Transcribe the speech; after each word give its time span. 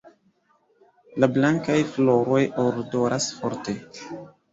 La 1.23 1.27
blankaj 1.35 1.75
floroj 1.97 2.39
odoras 2.63 3.29
forte. 3.43 3.77